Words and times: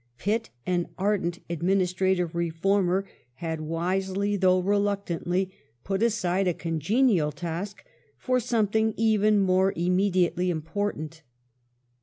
Pitt, 0.17 0.49
an 0.65 0.87
ardent 0.97 1.41
administrative 1.47 2.33
reformer, 2.33 3.05
had 3.35 3.61
wisely, 3.61 4.35
though 4.35 4.57
reluctantly, 4.59 5.53
put 5.83 6.01
aside 6.01 6.47
a 6.47 6.55
congenial 6.55 7.31
task 7.31 7.85
for 8.17 8.39
some 8.39 8.65
thing 8.65 8.95
even 8.97 9.39
more 9.39 9.73
immediately 9.75 10.49
important. 10.49 11.21